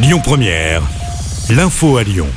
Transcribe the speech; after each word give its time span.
Lyon 0.00 0.20
Première, 0.22 0.82
l'info 1.50 1.96
à 1.96 2.04
Lyon. 2.04 2.28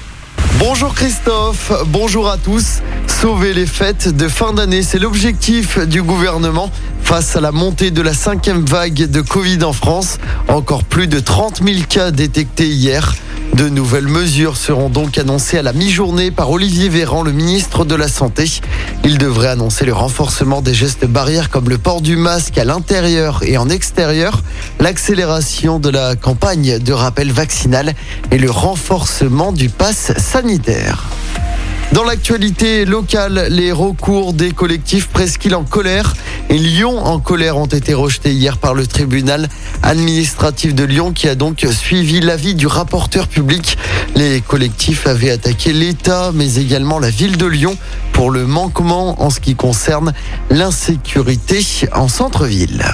Bonjour 0.58 0.96
Christophe, 0.96 1.72
bonjour 1.86 2.28
à 2.28 2.38
tous. 2.38 2.82
Sauver 3.06 3.54
les 3.54 3.68
fêtes 3.68 4.08
de 4.08 4.28
fin 4.28 4.52
d'année, 4.54 4.82
c'est 4.82 4.98
l'objectif 4.98 5.78
du 5.78 6.02
gouvernement 6.02 6.72
face 7.04 7.36
à 7.36 7.40
la 7.40 7.52
montée 7.52 7.92
de 7.92 8.02
la 8.02 8.16
cinquième 8.16 8.66
vague 8.66 9.12
de 9.12 9.22
Covid 9.22 9.64
en 9.64 9.74
France. 9.74 10.18
Encore 10.48 10.84
plus 10.84 11.06
de 11.06 11.20
30 11.20 11.62
000 11.64 11.86
cas 11.88 12.10
détectés 12.10 12.68
hier. 12.68 13.14
De 13.54 13.70
nouvelles 13.70 14.08
mesures 14.08 14.56
seront 14.56 14.90
donc 14.90 15.18
annoncées 15.18 15.58
à 15.58 15.62
la 15.62 15.74
mi-journée 15.74 16.32
par 16.32 16.50
Olivier 16.52 16.90
Véran, 16.90 17.22
le 17.22 17.32
ministre 17.32 17.86
de 17.86 17.96
la 17.96 18.08
Santé. 18.08 18.46
Il 19.04 19.18
devrait 19.18 19.50
annoncer 19.50 19.86
le 19.86 19.94
renforcement 19.94 20.62
des 20.62 20.74
gestes 20.74 21.06
barrières 21.06 21.50
comme 21.50 21.70
le 21.70 21.78
port 21.78 22.02
du 22.02 22.16
masque 22.16 22.58
à 22.58 22.66
l'intérieur 22.66 23.42
et 23.44 23.58
en 23.58 23.70
extérieur, 23.70 24.42
l'accélération 24.80 25.80
de 25.80 25.90
la 25.90 26.16
campagne 26.16 26.80
de 26.80 26.94
rappel 26.94 27.32
vaccinal 27.32 27.94
et 28.32 28.38
le 28.38 28.50
renforcement 28.50 29.52
du 29.52 29.70
pass 29.70 30.14
sanitaire. 30.18 31.06
Dans 31.94 32.06
l'actualité 32.06 32.86
locale, 32.86 33.48
les 33.50 33.74
recours 33.74 34.32
des 34.32 34.52
collectifs 34.52 35.10
Presqu'île 35.10 35.56
en 35.56 35.66
colère 35.66 36.14
et 36.50 36.58
Lyon 36.58 36.98
en 36.98 37.20
colère 37.20 37.58
ont 37.58 37.66
été 37.66 37.94
rejetés 37.94 38.32
hier 38.32 38.58
par 38.58 38.74
le 38.74 38.88
tribunal 38.88 39.50
administratif 39.84 40.74
de 40.74 40.86
Lyon 40.86 41.12
qui 41.12 41.28
a 41.28 41.36
donc 41.36 41.66
suivi 41.70 42.22
l'avis 42.22 42.56
du 42.56 42.66
rapporteur 42.66 43.28
public. 43.28 43.78
Les 44.16 44.40
collectifs 44.40 45.06
avaient 45.06 45.32
attaqué 45.32 45.74
l'État 45.74 46.32
mais 46.34 46.56
également 46.56 46.98
la 46.98 47.10
ville 47.10 47.36
de 47.36 47.46
Lyon 47.46 47.78
pour 48.14 48.32
le 48.32 48.48
manquement 48.48 49.22
en 49.22 49.30
ce 49.30 49.42
qui 49.42 49.56
concerne 49.56 50.14
l'insécurité 50.50 51.62
en 51.94 52.08
centre-ville. 52.08 52.86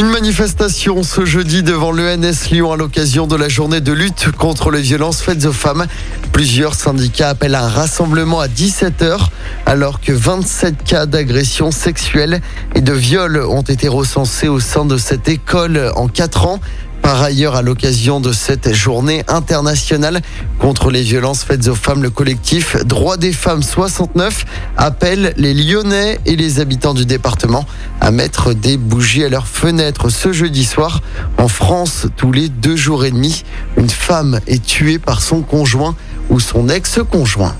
Une 0.00 0.08
manifestation 0.08 1.02
ce 1.02 1.26
jeudi 1.26 1.62
devant 1.62 1.92
l'ENS 1.92 2.48
Lyon 2.50 2.72
à 2.72 2.78
l'occasion 2.78 3.26
de 3.26 3.36
la 3.36 3.50
journée 3.50 3.82
de 3.82 3.92
lutte 3.92 4.30
contre 4.32 4.70
les 4.70 4.80
violences 4.80 5.20
faites 5.20 5.44
aux 5.44 5.52
femmes. 5.52 5.86
Plusieurs 6.32 6.74
syndicats 6.74 7.28
appellent 7.28 7.54
un 7.54 7.68
rassemblement 7.68 8.40
à 8.40 8.46
17h 8.48 9.18
alors 9.66 10.00
que 10.00 10.12
27 10.12 10.84
cas 10.84 11.04
d'agression 11.04 11.70
sexuelle 11.70 12.40
et 12.74 12.80
de 12.80 12.94
viol 12.94 13.44
ont 13.44 13.60
été 13.60 13.88
recensés 13.88 14.48
au 14.48 14.58
sein 14.58 14.86
de 14.86 14.96
cette 14.96 15.28
école 15.28 15.92
en 15.94 16.08
4 16.08 16.46
ans. 16.46 16.60
Par 17.02 17.22
ailleurs, 17.22 17.56
à 17.56 17.62
l'occasion 17.62 18.20
de 18.20 18.32
cette 18.32 18.72
journée 18.72 19.24
internationale 19.26 20.20
contre 20.58 20.90
les 20.90 21.02
violences 21.02 21.44
faites 21.44 21.68
aux 21.68 21.74
femmes, 21.74 22.02
le 22.02 22.10
collectif 22.10 22.76
Droits 22.84 23.16
des 23.16 23.32
femmes 23.32 23.62
69 23.62 24.44
appelle 24.76 25.32
les 25.36 25.54
Lyonnais 25.54 26.20
et 26.26 26.36
les 26.36 26.60
habitants 26.60 26.94
du 26.94 27.06
département 27.06 27.66
à 28.00 28.10
mettre 28.10 28.52
des 28.52 28.76
bougies 28.76 29.24
à 29.24 29.28
leurs 29.28 29.46
fenêtres 29.46 30.08
ce 30.08 30.32
jeudi 30.32 30.64
soir. 30.64 31.00
En 31.38 31.48
France, 31.48 32.06
tous 32.16 32.32
les 32.32 32.48
deux 32.48 32.76
jours 32.76 33.04
et 33.04 33.10
demi, 33.10 33.44
une 33.76 33.90
femme 33.90 34.40
est 34.46 34.64
tuée 34.64 34.98
par 34.98 35.22
son 35.22 35.40
conjoint 35.40 35.94
ou 36.28 36.38
son 36.38 36.68
ex-conjoint. 36.68 37.54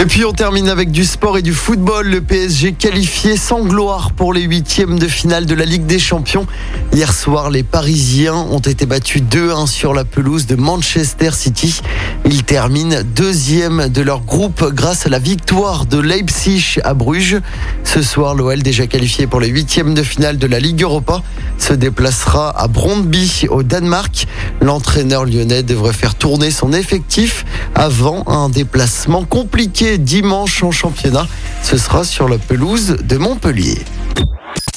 Et 0.00 0.06
puis 0.06 0.24
on 0.24 0.32
termine 0.32 0.68
avec 0.68 0.92
du 0.92 1.04
sport 1.04 1.38
et 1.38 1.42
du 1.42 1.52
football. 1.52 2.06
Le 2.06 2.20
PSG 2.20 2.74
qualifié 2.74 3.36
sans 3.36 3.64
gloire 3.64 4.12
pour 4.12 4.32
les 4.32 4.42
huitièmes 4.42 4.96
de 4.96 5.08
finale 5.08 5.44
de 5.44 5.56
la 5.56 5.64
Ligue 5.64 5.86
des 5.86 5.98
Champions. 5.98 6.46
Hier 6.92 7.12
soir, 7.12 7.50
les 7.50 7.64
Parisiens 7.64 8.36
ont 8.36 8.60
été 8.60 8.86
battus 8.86 9.22
2-1 9.22 9.66
sur 9.66 9.94
la 9.94 10.04
pelouse 10.04 10.46
de 10.46 10.54
Manchester 10.54 11.30
City. 11.32 11.80
Ils 12.24 12.44
terminent 12.44 13.02
deuxième 13.16 13.88
de 13.88 14.00
leur 14.00 14.20
groupe 14.20 14.72
grâce 14.72 15.06
à 15.06 15.08
la 15.08 15.18
victoire 15.18 15.84
de 15.84 15.98
Leipzig 15.98 16.78
à 16.84 16.94
Bruges. 16.94 17.40
Ce 17.82 18.00
soir, 18.00 18.36
l'OL 18.36 18.62
déjà 18.62 18.86
qualifié 18.86 19.26
pour 19.26 19.40
les 19.40 19.48
huitièmes 19.48 19.94
de 19.94 20.04
finale 20.04 20.38
de 20.38 20.46
la 20.46 20.60
Ligue 20.60 20.82
Europa 20.82 21.22
se 21.58 21.72
déplacera 21.72 22.56
à 22.56 22.68
Brondby 22.68 23.46
au 23.50 23.64
Danemark. 23.64 24.28
L'entraîneur 24.60 25.24
lyonnais 25.24 25.64
devrait 25.64 25.92
faire 25.92 26.14
tourner 26.14 26.52
son 26.52 26.72
effectif 26.72 27.44
avant 27.74 28.22
un 28.28 28.48
déplacement 28.48 29.24
compliqué 29.24 29.87
dimanche 29.96 30.62
en 30.62 30.70
championnat. 30.70 31.26
Ce 31.62 31.78
sera 31.78 32.04
sur 32.04 32.28
la 32.28 32.36
pelouse 32.38 32.96
de 33.02 33.16
Montpellier. 33.16 33.78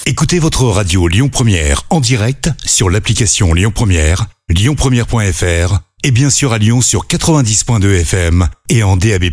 Écoutez 0.05 0.39
votre 0.39 0.63
radio 0.66 1.07
Lyon 1.07 1.29
Première 1.29 1.83
en 1.89 1.99
direct 1.99 2.49
sur 2.66 2.89
l'application 2.89 3.53
Lyon 3.53 3.72
Première, 3.73 4.27
lyonpremière.fr 4.49 5.79
et 6.03 6.11
bien 6.11 6.29
sûr 6.29 6.53
à 6.53 6.57
Lyon 6.57 6.81
sur 6.81 7.05
90.2 7.05 8.01
FM 8.01 8.47
et 8.69 8.83
en 8.83 8.97
DAB+. 8.97 9.25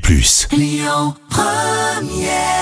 Lyon 0.52 1.14
Première 1.30 2.57